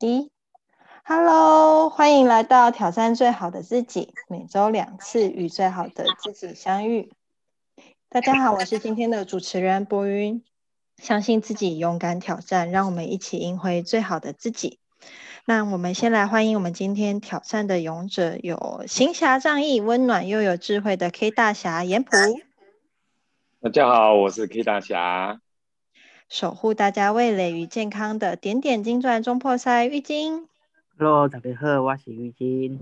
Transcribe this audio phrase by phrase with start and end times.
[0.00, 0.30] 一
[1.04, 7.10] ，Hello，欢迎来到挑战最好的自己，每周两次与最好的自己相遇。
[8.10, 10.44] 大家好，我是今天的主持人博云。
[10.98, 14.80] 相信自己，勇敢挑战，让我们一起赢回最好的自己。
[15.46, 22.10] 那我们先来欢迎我们今天挑战的勇者，有行侠仗义、温暖又有智慧的 K 大侠严普。
[23.62, 25.40] 大家好，我是 K 大侠。
[26.28, 30.46] 守护大家味蕾与健康的点点金钻中破塞浴巾。
[30.98, 32.80] Hello，大家好，我是浴巾。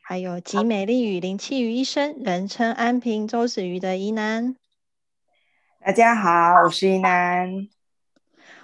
[0.00, 4.54] 还有集美丽与灵气于一身，人称安平周子瑜的宜南。
[5.84, 7.68] 大家好，我是宜南。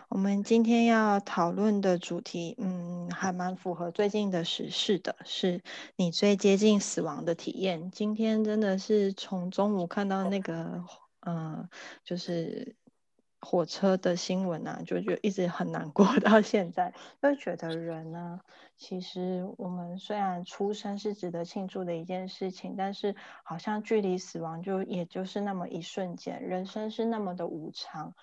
[0.09, 5.63] 我们今天要讨论的主题，嗯，还蛮符合最近的时事的，是
[5.97, 7.91] 你最接近死亡的体验。
[7.91, 10.85] 今天真的是从中午看到那个，
[11.27, 11.69] 嗯，
[12.05, 12.77] 就是。
[13.41, 16.93] 火车的新闻啊，就就一直很难 过，到现在
[17.23, 18.41] 就觉得人呢，
[18.77, 23.15] 其实我们虽然出生是值得庆祝的一件事情，但是
[23.45, 28.15] 好像距离死亡就也就是那么一瞬间，人生是那么的无常。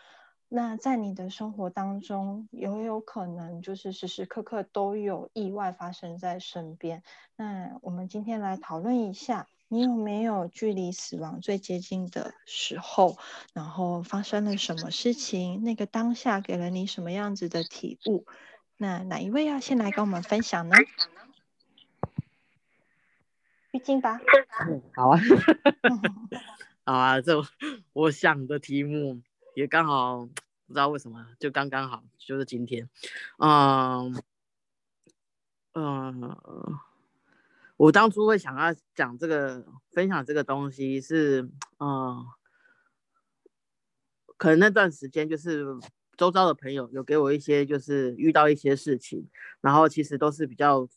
[0.47, 7.01] 那在你的生活当中，有有可能就是时时刻刻都有意外发生在身边。
[7.35, 9.47] 那我们今天来讨论一下。
[9.67, 13.17] 你有没有距离死亡最接近的时候？
[13.53, 15.63] 然后发生了什么事情？
[15.63, 18.25] 那个当下给了你什么样子的体悟？
[18.77, 20.75] 那哪一位要先来跟我们分享呢？
[23.71, 24.19] 玉静吧。
[24.93, 25.19] 好啊。
[26.85, 27.43] 好啊，这
[27.93, 29.21] 我想的题目
[29.55, 30.19] 也刚好，
[30.67, 32.87] 不知道为什么就刚刚好，就是今天。
[33.39, 34.21] 嗯
[35.73, 36.37] 嗯。
[37.77, 41.41] 我当初会想要讲这个，分享这个东西是，
[41.77, 42.25] 嗯，
[44.37, 45.65] 可能那段时间就是
[46.15, 49.27] 周遭的朋友有给我一些，就是遇到一些事情，
[49.59, 50.87] 然后其实都是比较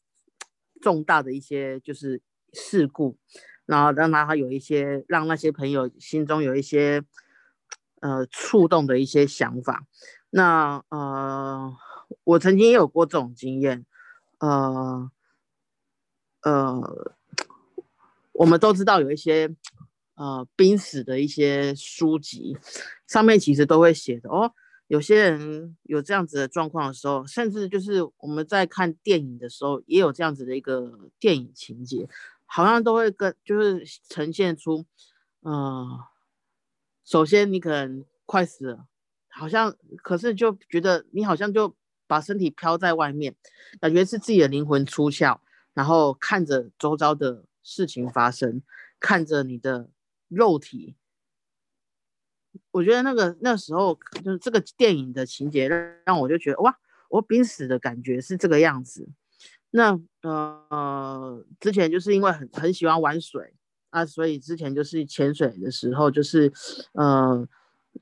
[0.80, 3.18] 重大的一些就是事故，
[3.66, 7.02] 然后让他有一些让那些朋友心中有一些
[8.00, 9.84] 呃触动的一些想法。
[10.30, 11.76] 那呃，
[12.22, 13.84] 我曾经也有过这种经验，
[14.38, 15.10] 呃。
[16.42, 17.14] 呃，
[18.32, 19.54] 我们都知道有一些
[20.14, 22.56] 呃濒死的一些书籍，
[23.06, 24.52] 上面其实都会写的哦。
[24.86, 32.08] 有些人有这样子的状况的时候，甚至就是我们在看电影的时候，也有这样子的一个电影情节，
[32.46, 34.86] 好像都会跟就是呈现出，
[35.40, 36.04] 呃，
[37.04, 38.86] 首先你可能快死了，
[39.28, 43.34] 好像可是就觉得你好像就把身体飘在外面，
[43.80, 45.38] 感觉是自己的灵魂出窍。
[45.74, 48.62] 然后看着周遭的事情发生，
[48.98, 49.90] 看着你的
[50.28, 50.96] 肉体，
[52.70, 56.78] 我觉得那个那时候就是这个电影的情节让让我就觉得哇，
[57.10, 59.08] 我濒死的感觉是这个样子。
[59.70, 63.54] 那呃，之前就是因为很很喜欢玩水
[63.90, 66.50] 啊，所以之前就是潜水的时候就是
[66.92, 67.46] 呃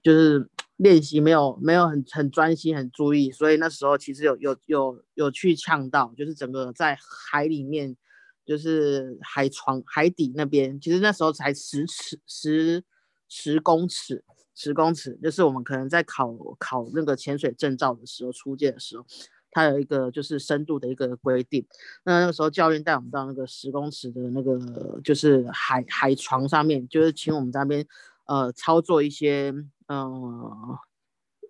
[0.02, 0.48] 就是。
[0.78, 6.98] 练习没有没有很很专心很注意，所以那时候其实有有有有去呛到，就是整个在
[7.30, 7.96] 海里面，
[8.44, 12.84] 就是海床海底那边，其实那时候才十尺十
[13.26, 14.22] 十公尺
[14.54, 19.06] 十公尺，就是我们可能在考考那个潜水证照的时候出界的时候，
[19.50, 21.66] 它有一个就是深度的一个规定，
[22.04, 27.86] 那那个时候教练带我们到那个十公尺的那个就是海海床上面，就是请我们在那边
[28.26, 29.54] 呃操作一些。
[29.88, 30.78] 呃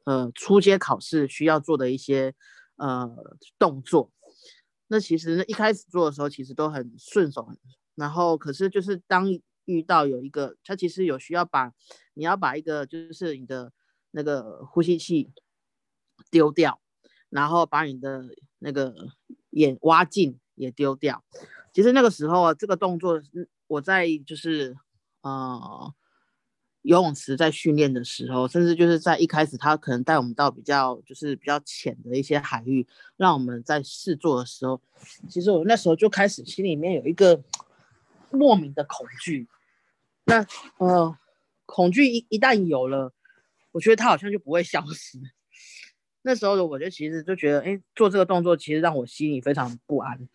[0.05, 2.35] 呃，初阶考试需要做的一些
[2.77, 3.11] 呃
[3.59, 4.13] 动作，
[4.89, 7.49] 那其实呢一开始做的时候其实都很顺手，
[7.95, 9.27] 然后可是就是当
[9.65, 11.73] 遇到有一个，它其实有需要把
[12.13, 13.73] 你要把一个就是你的
[14.11, 15.33] 那个呼吸器
[16.31, 16.79] 丢掉，
[17.31, 18.27] 然后把你的
[18.59, 18.95] 那个
[19.49, 21.25] 眼挖镜也丢掉。
[21.73, 23.19] 其实那个时候啊，这个动作
[23.67, 24.77] 我在就是
[25.23, 25.95] 呃。
[26.87, 32.87] 游泳池在训练的时候，甚至就是在一开始，他可能带我们到比较就是比较浅的一些海域，
[33.17, 34.81] 让我们在试做的时候，
[35.28, 37.43] 其实我那时候就开始心里面有一个
[38.31, 39.49] 莫名的恐惧。
[40.27, 40.47] 那
[40.78, 41.19] 呃，
[41.66, 43.13] 恐惧一一旦有了，
[43.72, 45.19] 我觉得它好像就不会消失。
[46.22, 50.28] 那时候的我就其实就觉得，哎，做这个动作其实让我心里非常不安。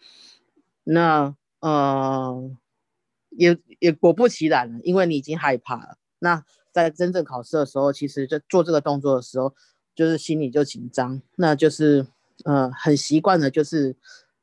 [0.83, 2.51] 那呃，
[3.29, 5.97] 也也果不其然了，因为你已经害怕了。
[6.23, 9.53] 那在真正考试的时候，其实就做这个动作的时候，
[9.95, 12.05] 就是心里就紧张，那就是
[12.45, 13.95] 呃很习惯的，就是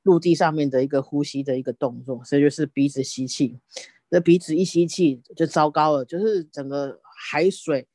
[0.03, 3.59] 陆地上面的一个呼吸的一个动作，所以就是鼻子吸气，
[4.09, 7.87] 那鼻子一吸气就糟糕了，就是整个海水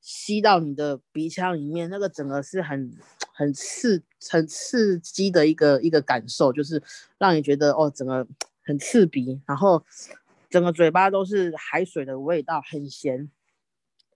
[0.00, 2.96] 吸到你的鼻腔里面，那个整个是很
[3.34, 6.82] 很刺、很刺激的一个一个感受，就是
[7.18, 8.26] 让你觉得哦，整个
[8.64, 9.84] 很刺鼻，然后
[10.54, 13.28] 整个嘴巴都是海水的味道，很咸。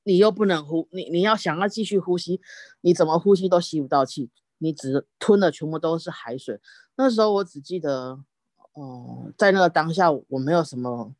[0.04, 2.40] 你又不能呼，你你要想要继续呼吸，
[2.80, 6.60] 你怎么呼吸都吸不到气，你只吞的全部都是海水。
[6.94, 8.22] 那时候我只记得，
[8.74, 11.12] 哦，在那个当下我没有什么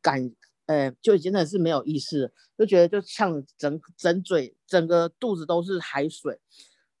[0.00, 0.32] 感。
[0.64, 6.40] 呃，就真的是没有意识，就觉得就像整整嘴、整个肚子都是海水。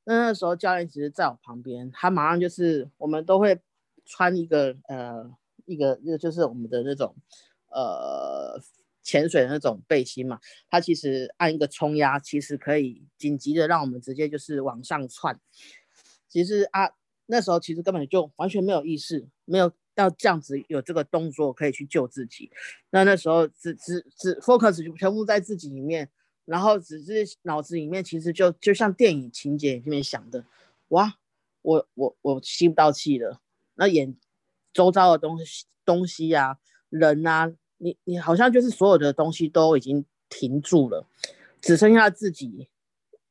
[0.04, 3.58] 那那时候教练其实在我旁边，他马上就是我们都会
[4.04, 5.34] 穿一个呃
[5.64, 7.16] 一个那个就是我们的那种
[7.74, 8.58] 呃
[9.02, 10.40] 潜水的那种背心嘛，
[10.70, 15.38] 它其实按一个冲压，其实可以紧急的让我们直接就是往上窜。
[16.28, 16.90] 其实啊，
[17.26, 19.72] 那时候其实根本就完全没有意识，没有。
[19.96, 22.50] 要这样子有这个动作可以去救自己，
[22.90, 26.10] 那那时候只只只 focus 全部在自己里面，
[26.46, 30.44] 然后只是脑子里面其实就就像电影情节里面想的，
[30.88, 31.14] 哇，
[31.62, 33.40] 我我我吸不到气了，
[33.74, 34.16] 那眼
[34.72, 41.06] 周遭的东西东西呀，人啊，你你好像就是所有的东西都已经停住了，
[41.60, 42.68] 只剩下自己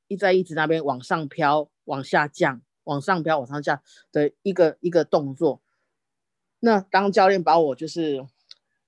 [0.07, 3.81] 一在一直那边往上飘、往下降、往上飘、往上降
[4.11, 5.61] 的一个一个动作。
[6.59, 8.25] 那当教练把我就是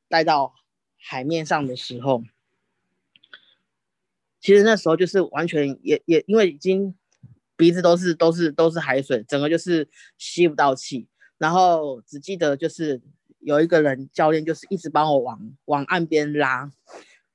[0.07, 0.53] 带到
[0.97, 2.23] 海面上的时候，
[4.39, 6.95] 其实那时候就是完全也也因为已经
[7.57, 11.07] 鼻子都是都是都是海水，整个就是吸不到气，
[11.37, 13.01] 然后只记得就是
[13.45, 16.69] 有一个人教练就是一直帮我往往岸边拉，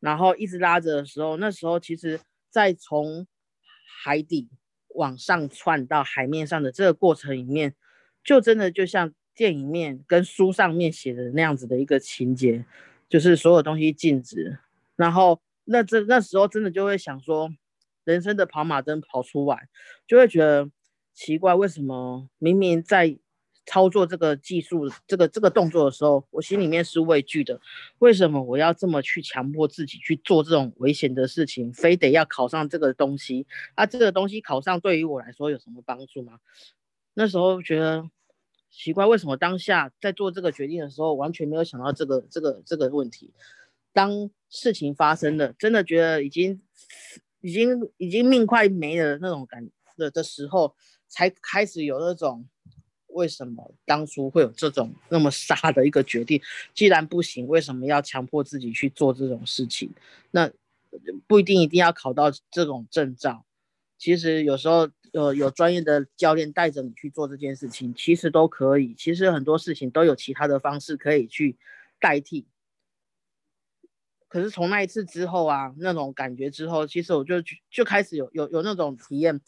[0.01, 2.21] 然后一直拉着的时候，那时候其实
[2.51, 3.27] 在从
[4.05, 4.49] 海底
[4.89, 7.75] 往上窜到海面上的这个过程里面，
[8.23, 9.15] 就真的就像。
[9.33, 12.67] 电影面跟书上面写的那样子的一个情节，
[13.09, 14.59] 就是所有东西静止，
[14.97, 17.49] 然后那这那时候真的就会想说，
[18.05, 19.69] 人生的跑马灯跑出来，
[20.07, 20.69] 就会觉得
[21.15, 23.17] 奇怪，为什么明明在
[23.67, 27.61] 操作这个技术、这个这个动作的时候，我心里面是畏惧的，
[27.99, 33.47] 为什么我要这么去强迫自己去做这种危险的事情，非得要考上这个东西？
[33.75, 36.39] 啊这个东西考上对于我来说有什么帮助吗？
[37.15, 38.11] 那时候觉得。
[38.73, 43.35] 奇怪，为什么当下在做这个决定的时候，完全没有想到这个这个这个问题？
[43.93, 46.63] 当事情发生了，真的觉得已经
[47.41, 50.77] 已经已经命快没了那种感的的时候，
[51.09, 52.47] 才开始有那种
[53.13, 56.41] 为什么当初会有这种那么傻的一个决定？
[56.75, 59.93] 既然不行，为什么要强迫自己去做这种事情？
[60.31, 60.51] 那
[61.27, 63.45] 不一定一定要考到这种证照，
[63.99, 64.89] 其实有时候。
[65.13, 68.95] 有有专业的教练带着你去做这件事情，其实都可以。
[68.95, 71.59] 其实很多事情都有其他的方式可以去
[71.99, 72.47] 代替。
[74.29, 77.43] 可是从那一次之后啊，那种感觉之后，其实我就
[77.73, 79.41] 就开始有有有那种体验。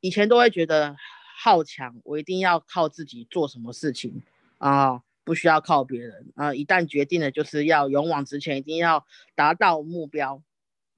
[0.00, 0.96] 以前都会觉得
[1.44, 4.22] 好强，我一定要靠自己做什么事情
[4.58, 6.54] 啊，不需要靠别人啊。
[6.54, 9.04] 一旦决定了，就是要勇往直前，一定要
[9.34, 10.40] 达到目标，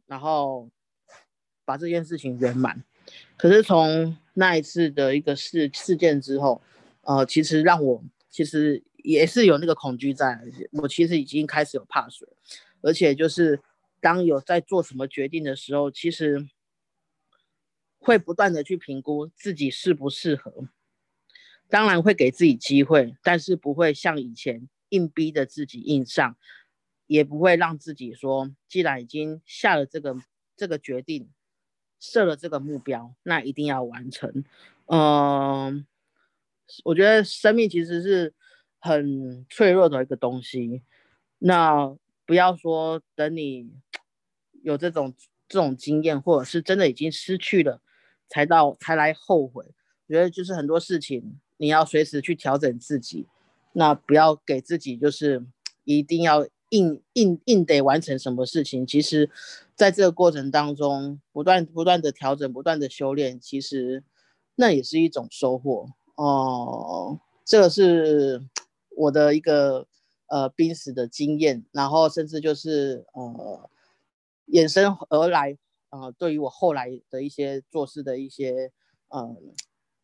[0.06, 0.68] 然后
[1.64, 2.84] 把这件事情圆满。
[3.38, 6.60] 可是从那一次的一个事事件之后，
[7.00, 10.38] 呃，其实让我其实也是有那个恐惧在，
[10.72, 12.28] 我其实已经开始有怕水，
[12.82, 13.58] 而且就是
[13.98, 16.46] 当有在做什么决定的时候，其实
[18.04, 20.68] 会不断的去评估自己适不适合，
[21.68, 26.36] 当然会给自己机会，但是不会像以前硬逼着自己硬上，
[27.06, 30.16] 也不会让自己说，既然已经下了这个
[30.56, 31.30] 这个决定。
[32.00, 34.44] 设了这个目标，那一定要完成。
[34.88, 35.86] 嗯，
[36.84, 38.34] 我觉得生命其实是
[38.78, 40.82] 很脆弱的一个东西。
[41.38, 43.70] 那不要说等你
[44.62, 45.14] 有这种
[45.48, 47.80] 这种经验，或者是真的已经失去了，
[48.34, 49.64] 才到才来后悔。
[50.08, 53.28] 我觉得就是很多事情，你要随时去调整自己。
[53.72, 55.46] 那不要给自己就是
[55.84, 56.46] 一定要。
[56.70, 58.84] 硬硬硬得完成什么事情？
[58.84, 59.30] 其实，
[59.76, 64.02] 在这个过程当中，不断不断的调整，不断的修炼，其实
[64.56, 67.20] 那也是一种收获哦。
[67.44, 68.42] 这个是
[68.96, 69.86] 我的一个
[70.26, 73.70] 呃濒死的经验，然后甚至就是呃
[74.48, 75.56] 衍生而来
[75.94, 78.72] 啊，对于我后来的一些做事的一些
[79.08, 79.36] 呃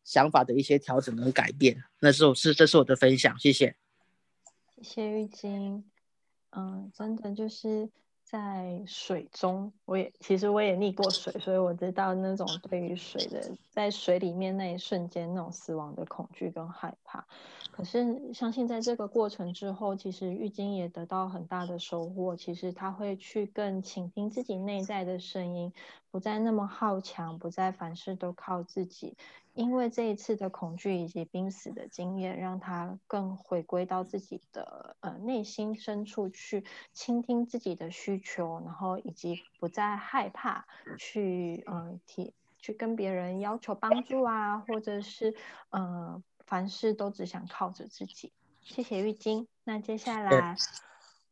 [0.05, 3.75] 想法的一些调整跟改变，那是我是这是我的分享，谢谢。
[4.77, 5.83] 谢谢玉晶。
[6.51, 7.89] 嗯，真的就是
[8.31, 17.27] 在水中，我也其实我也溺过水，所以我知道那种对于水的在水里面那一瞬间那种死亡的恐惧跟害怕。
[17.71, 22.33] 可是相信在这个过程之后，其实玉晶也得到很大的收获。
[22.33, 25.73] 其实他会去更倾听自己内在的声音，
[26.09, 29.17] 不再那么好强，不再凡事都靠自己，
[29.53, 40.65] 因为这一次的恐惧以及濒死的经验，让他更回归到自己的呃内心深处去倾听自己的需求，然后以及不再害怕
[40.97, 45.35] 去嗯提去跟别人要求帮助啊，或者是
[45.71, 48.31] 嗯凡事都只想靠着自己。
[48.61, 49.47] 谢谢玉晶。
[49.63, 50.55] 那接下来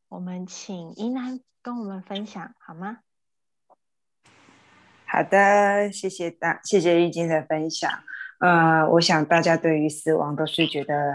[0.09, 2.99] 我们请依南跟我们分享好吗？
[5.05, 7.89] 好的，谢谢大，谢谢玉晶的分享。
[8.39, 11.13] 呃，我想大家对于死亡都是觉得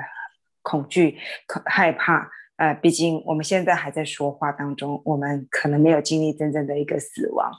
[0.62, 1.18] 恐惧、
[1.64, 2.30] 害怕。
[2.56, 7.50] 呃，毕竟我们现在还在说话当中，我们可能没有经历真正的一个死亡。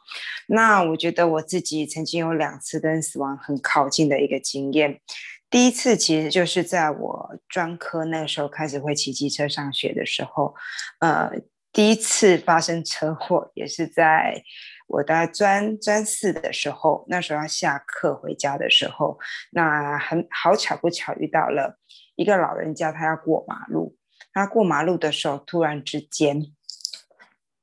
[0.47, 5.01] 那我觉得我自己曾经有两次跟死亡很靠近的一个经验。
[5.49, 10.55] 第一次其实就是在我专科那个时候开始会骑机车上学的时候，
[10.99, 11.29] 呃，
[11.75, 14.41] 第一次发生车祸也是在。
[14.87, 19.17] 我在专专四的时候，那时候要下课回家的时候，
[19.51, 21.79] 那很好巧不巧遇到了
[22.15, 23.97] 一个老人家，他要过马路。
[24.31, 26.39] 他过马路的时候，突然之间，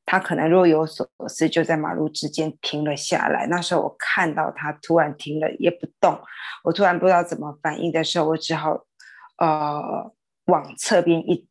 [0.04, 3.47] 他可能若有所思，就在马路之间停了下来。
[3.47, 6.21] 那时候我看到他突然停了也不动，
[6.64, 8.85] 我突然不知道怎么反应的时候，我只好
[9.38, 10.12] 呃
[10.47, 11.49] 往侧边一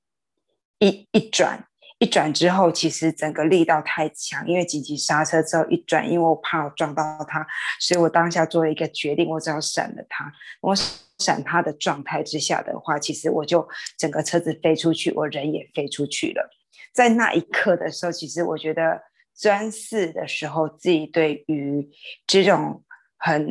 [0.79, 1.65] 一一转。
[2.01, 7.45] 一转之后，其实整个力道太强，因为紧急刹车之后一转，因为我怕我撞到他，
[7.79, 10.33] 所以我当下做了一个决定，我只要闪了他。
[10.61, 10.75] 我
[11.19, 16.49] 闪他的状态之下的话，其实我就整个车子飞出去，我人也飞出去了。
[16.91, 18.99] 在那一刻的时候，其实我觉得
[19.37, 21.87] 专四的时候，自己对于
[22.25, 22.83] 这种
[23.19, 23.47] 很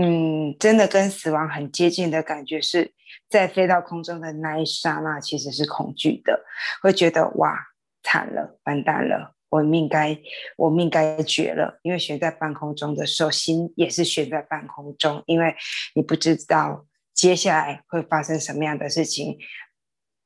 [0.00, 2.92] 嗯，真的跟死亡很接近的感觉，是
[3.30, 6.44] 在飞到空中的那一刹那，其实是恐惧的，
[6.82, 7.54] 会觉得哇。
[8.04, 10.16] 惨了，完蛋了，我命该
[10.56, 11.80] 我命该绝了。
[11.82, 15.56] 因为悬在半空中的时候，心也是悬在半空中，因为
[15.96, 19.38] 你不知道接下来会发生什么样的事情。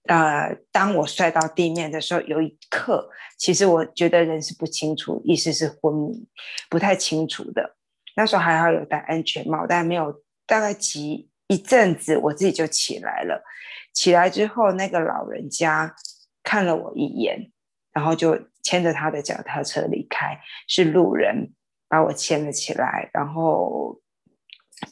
[0.09, 6.27] 呃，当我摔到地面的时候，有一刻，其实我觉得人是不清楚，意识是昏迷，
[6.71, 7.77] 不太清楚的。
[8.17, 13.45] 那时候还好有戴安全帽，但没有大概急一阵子，我自己就起来了。
[13.93, 15.95] 起来之后，那个老人家
[16.43, 17.53] 看了我一眼。
[17.93, 21.53] 然后就牵着他的脚踏车离开，是路人
[21.89, 24.01] 把我牵了起来，然后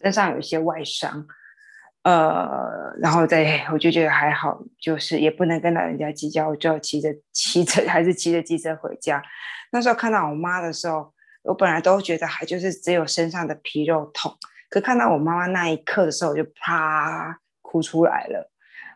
[0.00, 1.26] 身上有一些外伤，
[2.03, 9.23] 呃，然后再我就觉得还好，就是也不能跟老人家计较，我就骑着骑着还是骑着机车回家。
[9.73, 11.12] 那时候看到我妈的时候，
[11.43, 14.37] 我本来都觉得还就是只有身上的皮肉痛，
[14.71, 18.50] 可看到我妈妈那一刻的时候，我就啪哭出来了。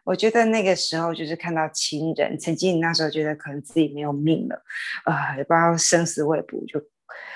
[0.04, 4.62] 我觉得那个时候就是看到亲人，曾经那时候觉得可能自己没有命了，
[5.04, 6.80] 啊，也不知道生死未卜，就，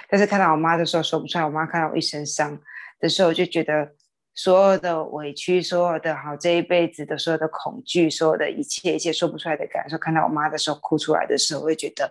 [0.08, 2.58] 但是看到我妈的时候说不出来，我妈看到我一身伤
[2.98, 3.92] 的时候，就觉得
[4.34, 12.10] 所有的委屈，所有的好这一辈子的所有的恐惧，所有的一切一切说不出来的感受，看到我妈的时候哭出来的时候，我会觉得，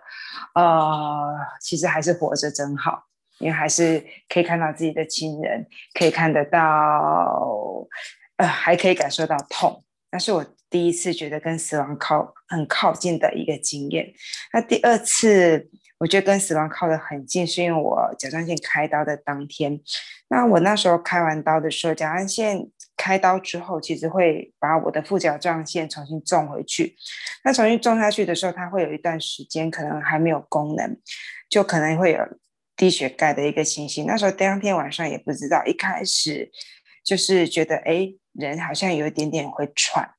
[0.54, 3.04] 呃，其实还是活着真好，
[3.40, 5.66] 因为还是可以看到自己的亲人，
[5.98, 7.86] 可以看得到，
[8.36, 9.83] 呃，还可以感受到痛。
[10.14, 14.14] 那是我第一次觉得跟死亡靠很靠近的一个经验。
[14.52, 15.68] 那第二次，
[15.98, 19.80] 我觉得跟死亡靠得很近，是因为我甲状腺开刀的当天。
[20.28, 22.64] 那我那时候开完刀的时候，甲状腺
[22.96, 26.94] 开刀之后，其实会把我的副甲状腺重新种回去。
[27.42, 30.96] 那重新种下去的时候，它会有一段时间可能还没有功能，
[31.50, 32.20] 就可能会有
[32.76, 34.06] 低血钙的一个情形。
[34.06, 36.52] 那时候当天晚上也不知道，一开始
[37.04, 38.14] 就是觉得哎。
[38.34, 40.14] 人好像有一点点会喘，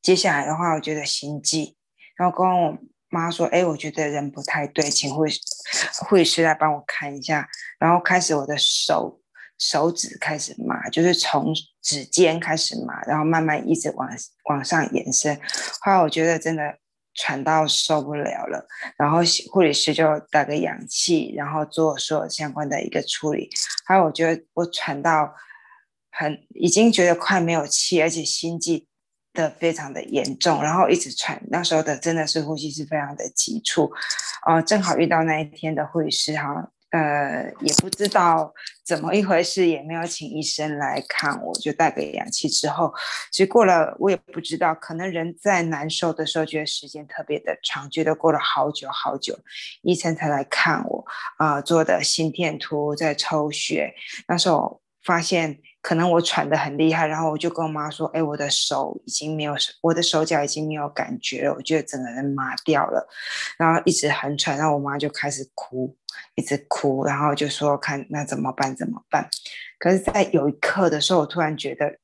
[0.00, 1.76] 接下来的话，我觉得心悸，
[2.16, 2.78] 然后跟我
[3.10, 5.24] 妈说：“哎，我觉得人不太对，请护
[6.06, 7.46] 护士来帮我看一下。”
[7.78, 9.20] 然后开始我的手
[9.58, 14.08] 手指开始麻，就是从指尖开始麻，然后慢慢一直往
[14.48, 15.38] 往上延伸。
[15.80, 16.78] 后来我觉得真的
[17.12, 19.18] 喘到受不了了，然后
[19.52, 23.50] 护理师就打个氧气，然后做所有相关的一个处理。
[23.86, 25.34] 还有我觉得我喘到。
[26.16, 28.86] 很已经觉得快没有气，而且心悸
[29.32, 31.42] 的非常的严重，然后一直喘。
[31.50, 33.90] 那时候的真的是呼吸是非常的急促，
[34.46, 38.54] 呃，正好遇到那一天的护师哈，呃，也不知道
[38.86, 42.94] 怎么一回事，也没有请医生来看我，就带个氧气之后，
[43.32, 49.36] 其实过了我也不知道，可能人在难受的时候，觉得时间特别的长，觉得过了好久好久，
[49.82, 51.04] 医生才来看我，
[51.38, 53.92] 啊，做的心电图在抽血，
[54.28, 54.80] 那时候。
[55.06, 63.06] 发现可能我喘得很厉害，然后我就跟我妈说：“哎，我的手已经没有，我的手脚已经没有感觉了，我觉得整个人麻掉了，
[63.58, 65.94] 然后一直很喘。”然后我妈就开始哭，
[66.36, 68.74] 一直哭，然后就说：“看那怎么办？
[68.74, 69.28] 怎么办？”
[69.78, 71.98] 可是，在有一刻的时候，我突然觉得，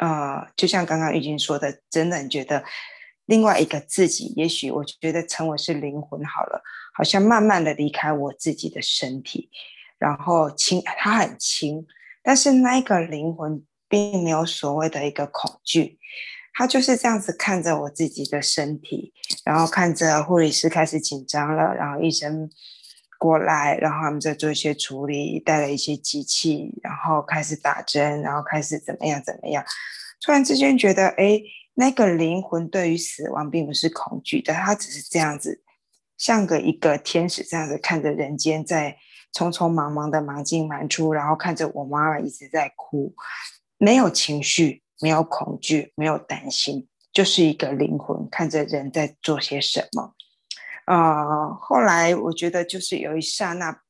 [0.00, 2.64] 呃，就像刚刚玉晶说的，真的觉得
[3.26, 6.60] 另外一个自己，也许我觉得称为是灵魂好了，
[6.92, 9.50] 好像慢慢的离开我自己的身体，
[9.98, 11.86] 然后轻，它很轻。
[12.28, 15.98] 但是那一个灵魂并没有所谓的一个恐惧，
[16.52, 19.14] 他就是这样子看着我自己的身体，
[19.46, 22.50] 然后看着护理师开始紧张了，然后医生
[23.18, 29.64] 过来，然后他们在做一些处理，带了一些机器，然后开始打针，然后开始怎么样怎么样。
[30.20, 31.40] 突然之间觉得，哎，
[31.76, 35.62] 那个灵魂对于死亡并不是恐惧的，他只是这样子，
[36.18, 38.98] 像个一个天使这样子看着人间在。
[39.32, 43.14] 匆匆忙忙的忙进忙出，然后看着我妈妈一直在哭，
[43.76, 50.14] 没有情绪，没有恐惧，没有担心，就是一个灵魂看着人在做些什么。
[50.86, 53.80] 呃，后来我觉得就是有一刹那，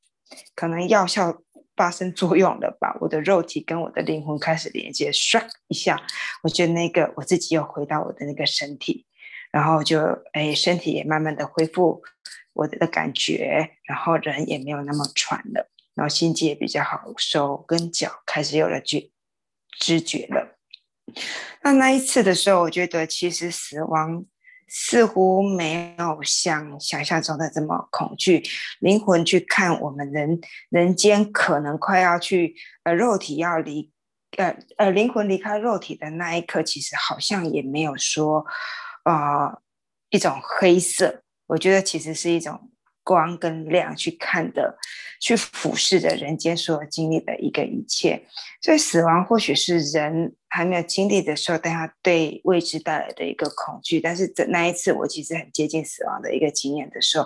[0.55, 1.41] 可能药效
[1.75, 5.97] 发生作用了吧，我的肉体跟我的灵魂开始连接，唰一下，
[6.43, 9.05] 我觉得那个我自己又回到我的那个身体，
[9.51, 9.99] 然后就
[10.33, 12.03] 哎，身体也慢慢的恢复。
[12.59, 19.11] 我的感觉，然后人也没有那么喘了，然后心肌也比较好，手跟脚开始有了觉
[19.79, 20.57] 知觉了。
[21.63, 24.25] 那那一次的时候，我觉得其实死亡
[24.67, 28.43] 似乎没有像想象中的这么恐惧。
[28.81, 33.89] 灵魂去看我们人人间可能快要去呃肉体要离
[34.37, 38.45] 呃呃灵魂离开肉体的那一刻，其实好像也没有说
[39.03, 39.59] 啊
[40.09, 41.23] 一种黑色。
[41.49, 42.69] 我觉得其实是一种
[43.03, 44.77] 光跟亮去看的，
[45.19, 48.23] 去俯视着人间所有经历的一个一切。
[48.61, 53.99] 所以死亡或许是人还没有经历的时候，但他对未知带来的一个恐惧。
[53.99, 57.25] 但是在那一次我其实很接近死亡的一个经验的时候，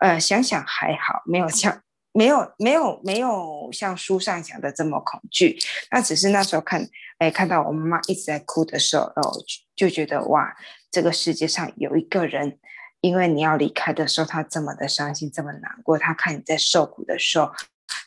[0.00, 1.80] 呃，想想还好，没有像
[2.12, 5.58] 没有没有没有像书上讲的这么恐惧。
[5.90, 9.32] 那只是那时候看，哎，看到我妈妈一直在哭的时候，哦，
[9.74, 10.54] 就觉得哇，
[10.90, 12.58] 这个世界上有一个人。
[13.04, 15.98] 因为你要离开的时候，他这么的伤心，这么难过。
[15.98, 17.52] 他看你在受苦的时候，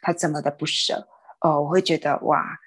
[0.02, 1.08] 他这么的不舍。
[1.40, 2.58] 哦，我会觉得哇，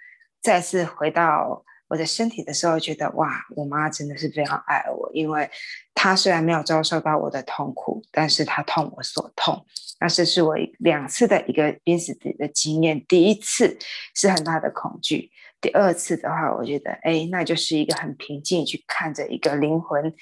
[0.40, 5.11] 再次回到我的身体的时候，觉得哇，我妈真的是非常爱我。
[5.12, 5.51] 因为
[5.93, 9.66] 她虽然没有遭受到我的痛苦，但是她痛我所痛。
[9.99, 13.05] 那这是我两次的一个濒死的经验。
[13.09, 13.77] 第一次
[14.14, 15.33] 是很大的恐惧。
[15.61, 20.14] 第二次的话，我觉得，哎，那就是一个很平静去看着一个灵魂，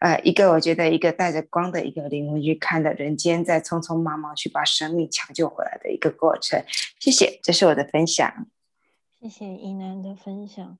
[0.00, 6.62] 呃，一个我觉得一个带着光的一个灵魂去看的人间在匆匆忙忙去把生命抢救回来的一个过程。
[7.00, 8.46] 谢谢，这是我的分享。
[9.18, 10.78] 谢谢一楠的分享，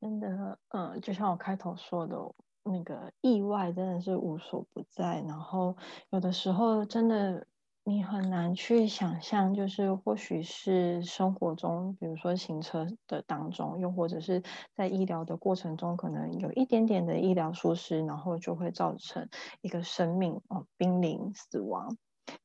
[0.00, 2.16] 真的，嗯，就像我开头说的，
[2.64, 5.76] 那个意外真的是无所不在，然后
[6.10, 7.46] 有的时候真的。
[7.90, 14.44] 你很难去想象，就是或许是生活中，比如说行车的当中，又或者是
[14.76, 19.28] 在医疗的过程中，可能有一点点的医疗疏失，然后就会造成
[19.60, 21.96] 一个生命哦濒临死亡。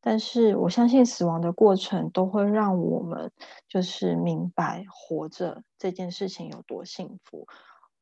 [0.02, 3.32] 但是我相信死亡的过程都会让我们
[3.70, 7.46] 就是明白活着这件事情有多幸福。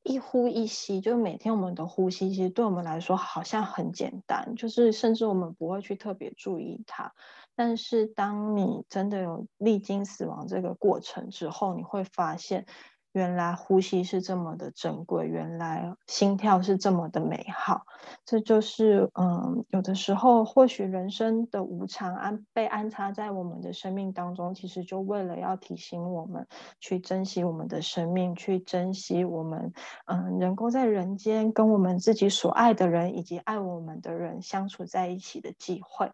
[0.04, 7.13] 一呼一吸，就是每天我们的呼吸，其实对我们来说好像很简单，就是甚至我们不会去特别注意它。
[7.56, 12.66] 但是当你真的有历经死亡这个过程之后，你会发现。
[13.13, 17.86] 原来呼吸是这么的珍贵，原来心跳是这么的美好，
[18.26, 26.47] 这就是嗯，有的时候或许人生的无常安被安插在我们的生命当中，其实就为了要提醒我们
[26.80, 29.71] 去珍惜我们的生命，去珍惜我们
[30.06, 36.12] 嗯能够在人间跟我们自己所爱的人以及爱我们的人相处在一起的机会。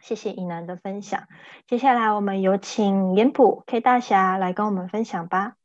[0.00, 1.24] 谢谢以南的分享，
[1.66, 5.57] 接下来我们有请严普 K 大侠来跟我们分享吧。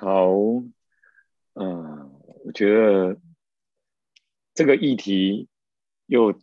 [0.00, 0.30] 好，
[1.54, 2.12] 嗯，
[2.44, 3.20] 我觉得
[4.54, 5.48] 这个议题
[6.06, 6.38] 又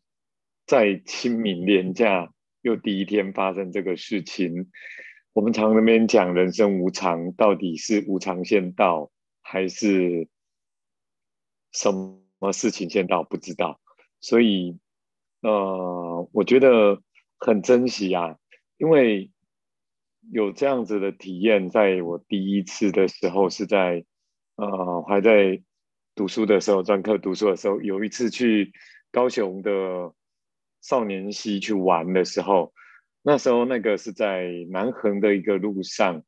[0.65, 4.69] 在清明年假又第一天发生这个事情。
[5.31, 9.09] 我们常那边讲人生无常，到底是无常先到，
[9.41, 10.27] 还是
[11.71, 13.23] 什么事情先到？
[13.23, 13.79] 不知道。
[14.19, 14.77] 所以，
[15.39, 17.01] 呃，我觉得
[17.39, 18.37] 很珍惜啊，
[18.75, 19.31] 因为。
[20.31, 24.03] 有这样子的体验，在我第一次的时候是在，
[24.55, 25.61] 呃，还在
[26.15, 28.71] 读书的时候，专科读书的时候，有一次去
[29.11, 30.13] 高雄的
[30.81, 32.73] 少年溪去玩的时候，
[33.21, 36.23] 那时候那个是在南横的一个路上，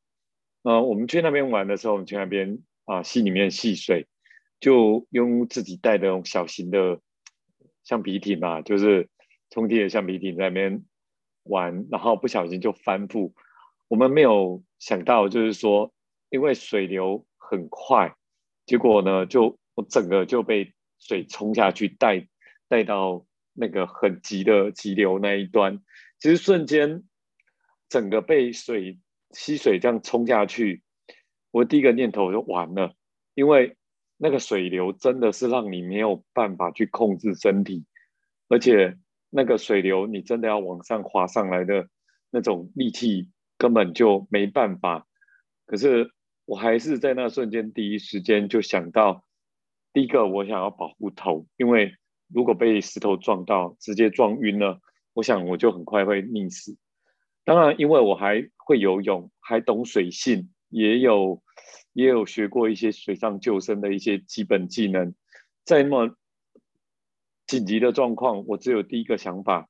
[0.62, 4.06] 呃，我们去那边玩的时候，我们去那边啊溪里面戏水，
[4.60, 7.00] 就用自己带的那种小型的
[7.84, 9.08] 橡皮艇嘛，就是
[9.50, 10.84] 充气的橡皮艇在那边
[11.44, 13.32] 玩，然后不小心就翻覆。
[13.88, 15.92] 我们没有想到，就是说，
[16.30, 18.14] 因为水流很快，
[18.66, 22.28] 结果呢，就我整个就被水冲下去，带
[22.68, 23.24] 带到
[23.54, 25.80] 那个很急的急流那一端。
[26.18, 27.04] 其实瞬间，
[27.88, 28.98] 整个被水
[29.30, 30.82] 溪水这样冲下去，
[31.50, 32.92] 我第一个念头就完了，
[33.34, 33.76] 因为
[34.18, 37.86] 那个水流真的是让你没有办法去控制身体，
[38.48, 38.98] 而且
[39.30, 41.88] 那个水流你真的要往上滑上来的
[42.30, 43.30] 那种力气。
[43.58, 45.06] 根本就没办法，
[45.66, 46.12] 可是
[46.44, 49.24] 我还是在那瞬间第一时间就想到，
[49.92, 51.96] 第一个我想要保护头，因为
[52.32, 54.80] 如果被石头撞到，直接撞晕了，
[55.12, 56.78] 我想我就很快会溺死。
[57.44, 61.42] 当然，因为我还会游泳，还懂水性，也有
[61.92, 65.14] 也有学过一些水上救生的一些基本技能，
[65.64, 66.16] 在那么
[67.46, 69.68] 紧急的状况，我只有第一个想法，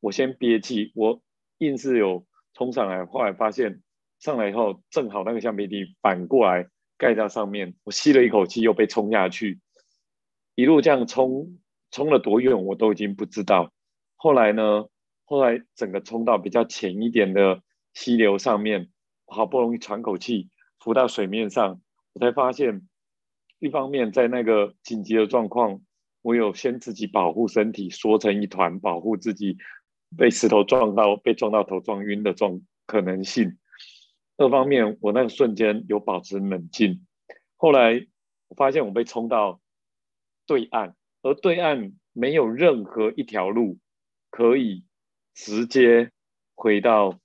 [0.00, 1.22] 我先憋气，我
[1.58, 2.26] 硬是有。
[2.54, 3.82] 冲上来，后来发现
[4.18, 6.66] 上来以后，正好那个橡皮艇反过来
[6.98, 9.60] 盖在上面，我吸了一口气，又被冲下去，
[10.54, 11.58] 一路这样冲，
[11.90, 13.72] 冲了多远我都已经不知道。
[14.16, 14.86] 后来呢，
[15.24, 17.62] 后来整个冲到比较浅一点的
[17.94, 18.90] 溪流上面，
[19.26, 21.80] 好不容易喘口气，浮到水面上，
[22.12, 22.86] 我才发现，
[23.58, 25.80] 一方面在那个紧急的状况，
[26.20, 29.56] 我有先自己保护身体，缩成一团，保护自己。
[30.16, 33.58] 被石头撞到，被撞到头撞晕的这种可能性。
[34.36, 37.06] 二方面，我那个瞬间有保持冷静。
[37.56, 38.06] 后来
[38.48, 39.60] 我发现我被冲到
[40.46, 43.78] 对岸，而对岸没有任何一条路
[44.30, 44.84] 可以
[45.34, 46.10] 直接
[46.54, 47.20] 回到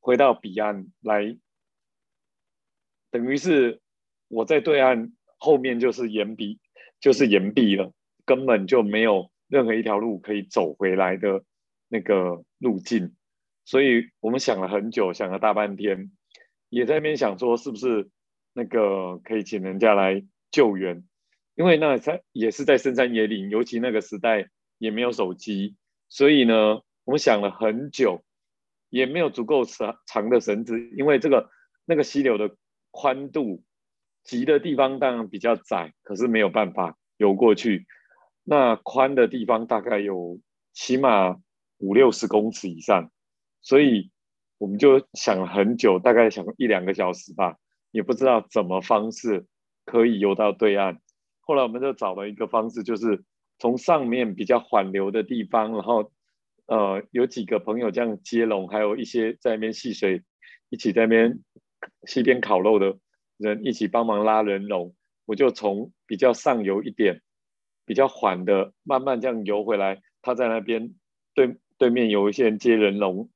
[0.00, 1.38] 回到彼岸来，
[3.10, 3.80] 等于是
[4.28, 6.58] 我在对岸后面就是岩壁，
[6.98, 7.92] 就是岩壁了，
[8.24, 9.30] 根本就没有。
[9.48, 11.44] 任何一条路可以走回来的
[11.88, 13.14] 那个路径，
[13.64, 16.10] 所以我们想了很久，想了大半天，
[16.68, 18.08] 也在那边想说是不是
[18.52, 21.04] 那个可以请人家来救援，
[21.54, 25.76] 因为那在也是在深山野岭，尤其那个时代也没有手机，
[26.08, 28.24] 所以呢，我们想了很久，
[28.88, 31.50] 也没有足够长长的绳子，因为这个
[31.84, 32.56] 那个溪流的
[32.90, 33.62] 宽度，
[34.22, 37.86] 急的地方当然比较窄，可是没有办法游过去。
[38.44, 40.38] 那宽的地方大概有
[40.74, 41.36] 起码
[41.78, 43.10] 五六十公尺以上，
[43.62, 44.10] 所以
[44.58, 47.56] 我们就想了很久，大概想一两个小时吧，
[47.90, 49.46] 也不知道怎么方式
[49.86, 51.00] 可以游到对岸。
[51.40, 53.24] 后来我们就找了一个方式，就是
[53.58, 56.12] 从上面比较缓流的地方，然后
[56.66, 60.22] 呃有几个朋友这样接龙，还有一些在那边戏水，
[60.68, 61.40] 一起在那边
[62.06, 62.98] 溪边烤肉的
[63.36, 67.22] 人一起帮忙拉人龙，我就从比较上游一点。
[67.84, 70.00] 比较缓的，慢慢这样游回来。
[70.22, 70.94] 他在那边
[71.34, 73.30] 对对面有一些人接人龙，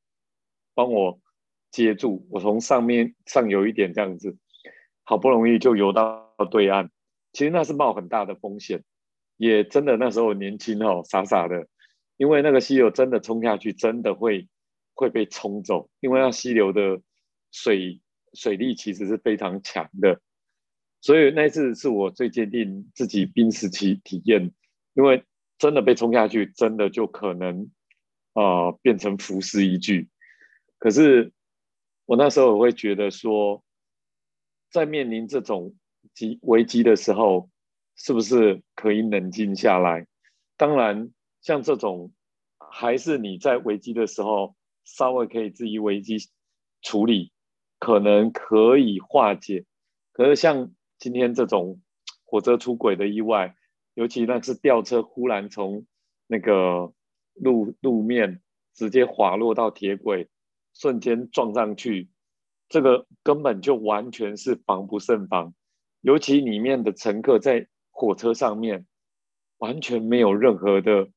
[0.75, 1.21] 帮我
[1.71, 2.27] 接住。
[2.31, 4.37] 我从上面上游一点这样子，
[5.05, 6.91] 好不容易就游到对岸。
[7.33, 8.85] 其实那是冒很大的风险，
[9.37, 11.69] 也真的那时候年轻哦，傻傻的。
[12.17, 14.49] 因为那个溪流真的冲下去，真的会
[14.95, 15.89] 会被冲走。
[16.01, 17.01] 因为那溪流的
[17.53, 18.01] 水
[18.33, 20.21] 水力其实是非常强的。
[21.01, 24.53] 所以那次是我最坚定自己濒死期体验，
[24.95, 25.25] 因为
[25.57, 27.71] 真的被冲下去，真的就可能
[28.35, 30.09] 啊变成浮尸一具。
[30.79, 31.33] 可是
[32.07, 33.63] 我那时候我会觉得说，
[34.71, 35.75] 在面临这种
[36.15, 37.49] 机危机的时候，
[37.97, 40.07] 是不是可以冷静下来？
[40.57, 42.13] 当然，像这种
[42.59, 46.17] 还是你在危机的时候稍微可以自己危机
[46.83, 47.33] 处理，
[47.79, 49.65] 可能可以化解。
[50.13, 51.81] 可是像今天这种
[52.25, 53.55] 火车出轨的意外，
[53.95, 55.87] 尤其那次吊车忽然从
[56.27, 56.93] 那个
[57.35, 58.43] 路路面
[58.75, 60.29] 直接滑落到铁轨，
[60.75, 62.11] 瞬间撞上去，
[62.69, 65.55] 这个根本就完全是防不胜防。
[66.01, 68.87] 尤其里面的乘客在火车上面
[69.59, 71.09] 完全没有任何的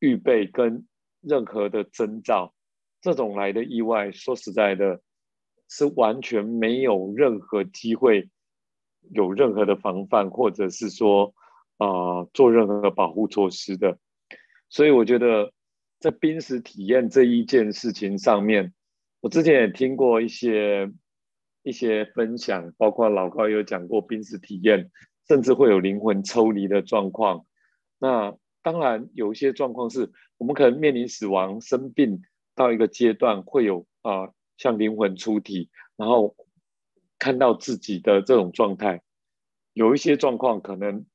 [0.00, 0.86] 预备跟
[1.20, 2.54] 任何的征兆，
[3.00, 5.00] 这种来的意外，说实在的，
[5.68, 8.28] 是完全没有任何机会。
[9.10, 11.34] 有任何的防范，或者是说，
[11.78, 13.98] 啊，做任何的保护措施的，
[14.68, 15.52] 所以我觉得
[15.98, 18.72] 在濒死体验这一件事情上面，
[19.20, 20.92] 我之前也听过一些
[21.62, 24.90] 一些分享，包括老高有讲过濒死体验，
[25.26, 27.44] 甚至会有灵魂抽离的状况。
[27.98, 32.22] 那当然有一些状况是我们可能面临死亡、生病
[32.54, 36.34] 到一个阶段，会有啊像灵魂出体，然后
[37.18, 39.02] 看到自己的这种状态。
[39.72, 41.06] 有一些状况，可能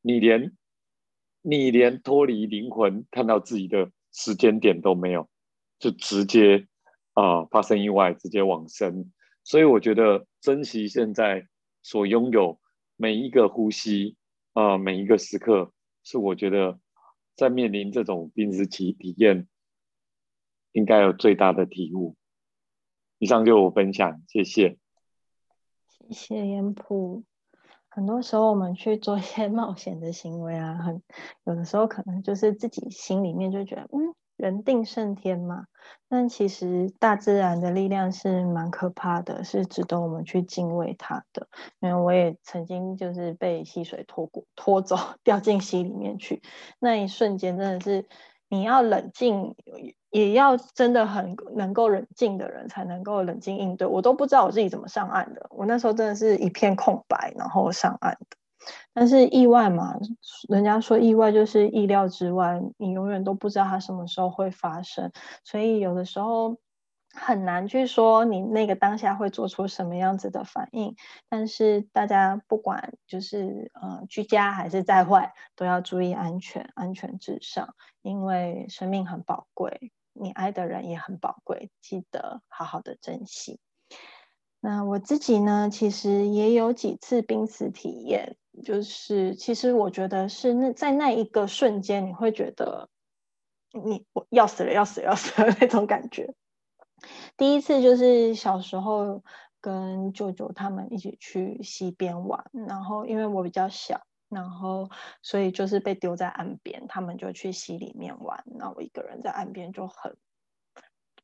[0.00, 0.56] 你连
[1.40, 5.28] 你连脱离灵魂看到自己的时间点都没有，
[5.78, 6.68] 就直接
[7.14, 9.12] 啊发生意外，直接往生。
[9.44, 11.48] 所以我觉得珍惜现在
[11.82, 12.60] 所拥有
[12.96, 14.16] 每一个呼吸
[14.52, 15.72] 啊，每一个时刻，
[16.04, 16.78] 是我觉得
[17.34, 19.48] 在面临这种濒死体体验，
[20.70, 22.16] 应该有最大的体悟。
[23.18, 24.78] 以上就我分享，谢谢。
[26.10, 27.24] 谢谢严普。
[27.88, 31.02] 很多时候我们去做一些冒险的行为啊，很
[31.44, 34.14] 有的时候可能就是自己心里面就觉得，嗯。
[34.36, 35.66] 人定胜天嘛，
[36.08, 41.46] 但其实大自然的力量是蛮可怕的，是值得我们去敬畏它的。
[41.78, 46.42] 因为我也曾经就是被溪水拖过、拖走，掉进溪里面去，
[46.80, 48.08] 那一瞬间真的是
[48.48, 49.54] 你要冷静，
[50.12, 53.86] 也要真的很能够冷静的人才能够冷静应对。
[53.86, 58.36] 我都不知道我自己怎么上岸的，我那时候真的是一片空白，然后上岸的。
[58.92, 59.96] 但是意外嘛，
[60.48, 65.10] 人家说意外就是意料之外，你永远都不知道它什么时候会发生，
[65.42, 66.58] 所以有的时候
[67.12, 70.94] 很难去说你那个当下会做出什么样子的反应。
[71.28, 79.90] 但是大家不管就是呃居家还是在外，都要注意安全，安全至上，因为生命很宝贵，
[80.22, 83.58] 你爱的人也很宝贵，记得好好的珍惜。
[84.60, 92.88] 那我自己呢，其实也有几次濒死体验，就是其实我觉得是那在那一个瞬间，你会觉得
[93.72, 96.32] 你我要死了，要死了，要死了那种感觉。
[97.36, 99.24] 第一次就是小时候
[99.60, 104.00] 跟舅舅他们一起去溪边玩，然后因为我比较小，
[104.32, 104.88] 然后
[105.22, 110.16] 所以就是被丢在岸边，他们就去溪里面玩，那我一个人在岸边就很。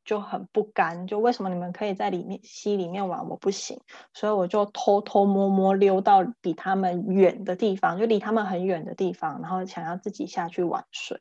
[0.05, 3.79] 就很不甘，就为什么你们可以在里面溪里面玩，我不行，
[4.11, 11.19] 所以我就偷偷摸摸溜到比他们远的地方，就离他们很远的地方，然后想要自己下去玩水。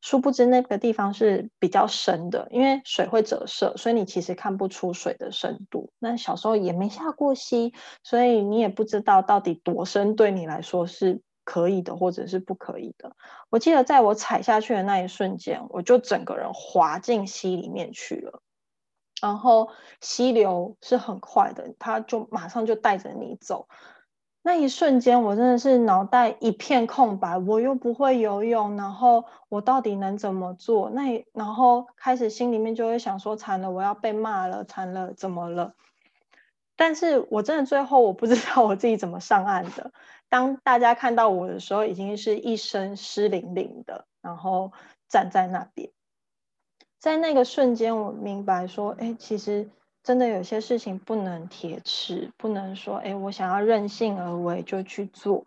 [0.00, 5.92] 殊不知那个地方是比较深的，因为水会折射，所以你其实看不出水的深度。
[5.98, 11.22] 那小时候也没下过溪，所以你也不知道到底多深，对你来说是。
[11.42, 13.16] 可以的，或者是不可以的。
[13.48, 18.40] 我记得在我踩下去的那一瞬间，我就整个人滑进溪里面去了。
[19.20, 23.66] 然后溪流是很快的，它就马上就带着你走。
[24.42, 27.36] 那一瞬间，我真的是脑袋一片空白。
[27.36, 30.88] 我又不会游泳，然后我到底能怎么做？
[30.90, 35.74] 那然后开始心里面就会想说：惨了，我要被骂了，惨了，怎么了？
[36.74, 39.92] 但是我真的最后我不知道我自己怎么上岸的。
[40.30, 44.72] 当大家看到我的时候，已经是一身湿淋淋的，然后
[45.08, 45.90] 站在那边。
[46.98, 49.68] 在那个瞬间，我明白说，哎，其实
[50.02, 55.44] 真的有些事情不能铁齿，不能说，哎，我想要任性而为就去做，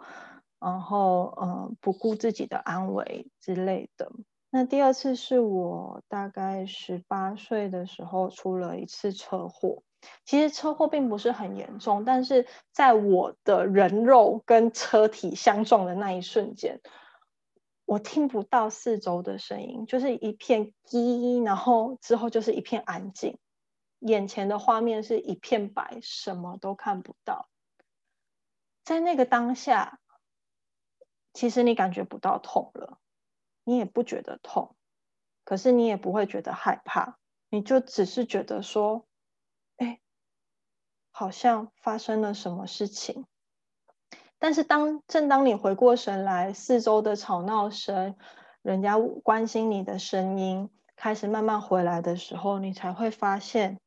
[0.59, 4.11] 然后，嗯，不顾自己的安危之类的。
[4.49, 9.81] 那第二次是我大概十八岁的时候出了一次车祸。
[10.25, 16.81] 其实车祸并不是很严重，但是在我的人肉跟车体相撞的那一瞬间，
[17.85, 23.37] 我听不到四周的声音，就是一片 叽，然后之后就是一片安静，
[24.05, 27.49] 眼前的画面是一片白，什么都看不到。
[28.83, 29.99] 在那个当下，
[31.33, 32.99] 其实你感觉不到痛了，
[33.63, 34.75] 你也不觉得痛，
[35.43, 37.17] 可是你也不会觉得害怕，
[37.49, 39.05] 你就只是觉得说。
[39.77, 39.99] 哎
[41.15, 43.27] 好像发生了什么事情，
[44.39, 48.15] 但是当正当你回过神来，四周的吵闹声、
[48.63, 53.79] 人家关心你的声音开始慢慢回来的时候，你才会发现，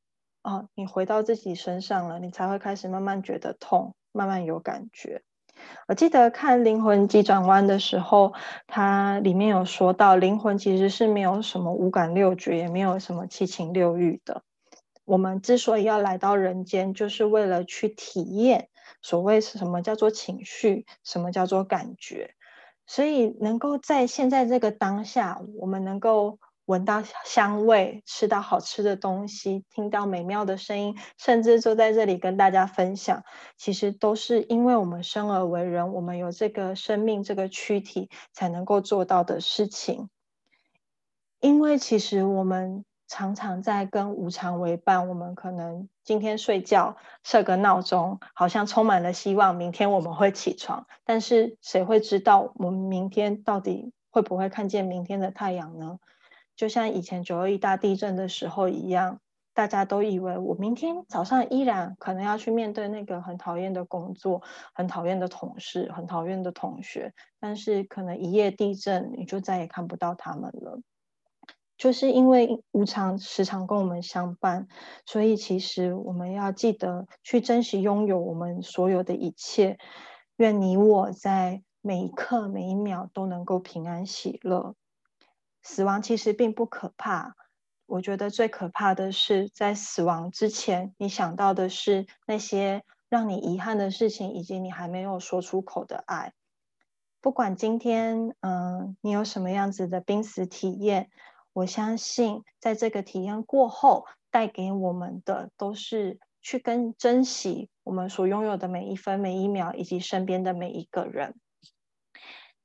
[0.46, 5.22] 哦，你回到自己身上了，你才会开始慢慢觉得痛，慢慢有感觉。
[5.88, 8.32] 我记得看《灵魂急转弯》的时候，
[8.68, 14.44] 它里面有说到，灵魂其实是没有什么五感六觉，也没有什么七情六欲的。
[15.04, 18.68] 我们之所以要来到人间，就是为了去体验
[19.02, 22.34] 所谓是什么叫做情绪，什么叫做感觉。
[22.86, 33.24] 所以能够在现在这个当下，我们能够闻到香味，吃到好吃的东西，听到美妙的声音，甚至坐在这里跟大家分享，
[33.56, 40.10] 其实都是因为我们生而为人，我们有这个生命这个躯体才能够做到的事情。
[41.40, 42.84] 因为其实我们。
[43.08, 50.88] 常常在跟无常为伴，我们可能今天睡觉设个闹钟，好像充满了希望，明天我们会起床。
[51.04, 56.00] 但是谁会知道我们明天到底会不会看见明天的太阳呢？
[56.56, 59.20] 就像以前九二一大地震的时候一样，
[59.52, 64.42] 大家都以为我明天早上依然可能要去面对那个很讨厌的工作、
[64.74, 70.80] 很讨厌的同事、很讨厌的同学，但是可能一夜地震，你就再也看不到他们了。
[71.78, 74.66] 就是因为无常时常跟我们相伴，
[75.04, 79.76] 所以其实我们要记得去珍惜拥有我们所有的一切。
[80.36, 84.74] 愿你我在每一刻每一秒都能够平安喜乐。
[85.68, 87.34] 死亡其实并不可怕，
[87.86, 96.32] 我觉得最可怕的是在死亡之前，你想到的是那些让你遗憾的事情，以及你还没有说出口的爱。
[97.20, 101.10] 不管今天，嗯，你有什么样子的濒死体验。
[101.52, 111.34] 我相信，在这个体验过后，带给我们的都是去跟珍惜我们所拥有的每一分每一秒，以及身边的每一个人。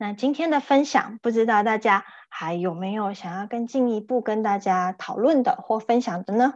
[0.02, 6.56] 那今天的分享，不知道大家还有没有想要更进一步跟大家讨论的或分享的呢？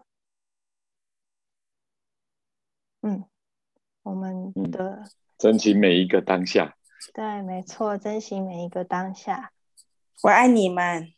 [3.03, 3.23] 嗯，
[4.01, 5.03] 我们的
[5.37, 6.75] 珍惜每一个当下。
[7.13, 9.51] 对，没错，珍惜每一个当下。
[10.23, 11.13] 我爱你们。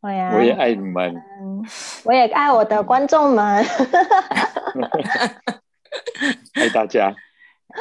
[0.00, 1.14] 我也我也爱你们，
[2.06, 3.62] 我也爱我的观众们，
[6.56, 7.14] 爱大家。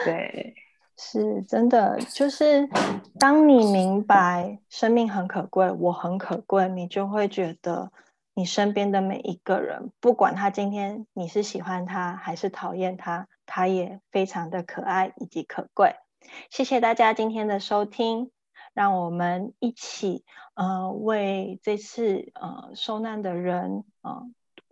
[0.03, 0.53] 对，
[1.01, 2.67] 是真的，就是
[3.17, 7.89] 当你明白生命很可贵，我很可贵，你就会觉得
[8.33, 15.95] 你身边的每一个人，不管他今天你是喜欢他还是讨厌他，他也非常的可爱以及可贵。
[16.49, 18.31] 谢谢大家今天的收听。
[18.73, 24.29] 让我们一起，呃，为这次呃受难的人，呃，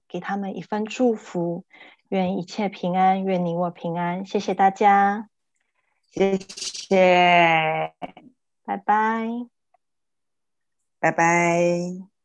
[0.07, 1.65] 给他们一份祝福，
[2.07, 4.25] 愿一切平安，愿你我平安。
[4.25, 5.27] 谢谢大家，
[6.12, 7.93] 谢谢，
[8.65, 9.28] 拜拜，
[11.00, 12.16] 拜拜。